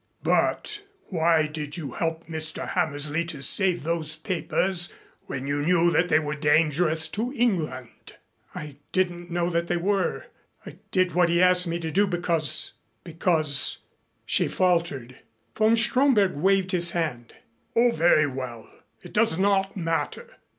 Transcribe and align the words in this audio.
But 0.23 0.81
why 1.09 1.45
did 1.45 1.77
you 1.77 1.91
help 1.91 2.25
Mr. 2.25 2.69
Hammersley 2.69 3.23
to 3.25 3.43
save 3.43 3.83
those 3.83 4.15
papers 4.15 4.91
when 5.27 5.45
you 5.45 5.61
knew 5.61 5.91
that 5.91 6.09
they 6.09 6.17
were 6.17 6.33
dangerous 6.33 7.07
to 7.09 7.31
England?" 7.35 8.15
"I 8.55 8.77
didn't 8.93 9.29
know 9.29 9.51
what 9.51 9.67
they 9.67 9.77
were. 9.77 10.25
I 10.65 10.77
did 10.89 11.13
what 11.13 11.29
he 11.29 11.39
asked 11.39 11.67
me 11.67 11.79
to 11.81 11.91
do 11.91 12.07
because 12.07 12.73
because" 13.03 13.77
She 14.25 14.47
faltered. 14.47 15.19
Von 15.55 15.77
Stromberg 15.77 16.33
waved 16.33 16.71
his 16.71 16.93
hand. 16.93 17.35
"Oh, 17.75 17.91
very 17.91 18.25
well. 18.25 18.71
It 19.03 19.13
does 19.13 19.37
not 19.37 19.77
matter. 19.77 20.37